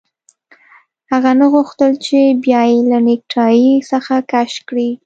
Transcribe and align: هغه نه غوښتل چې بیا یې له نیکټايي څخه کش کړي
هغه 1.11 1.31
نه 1.39 1.45
غوښتل 1.53 1.91
چې 2.05 2.19
بیا 2.43 2.61
یې 2.71 2.79
له 2.91 2.97
نیکټايي 3.07 3.71
څخه 3.89 4.15
کش 4.31 4.53
کړي 4.67 4.89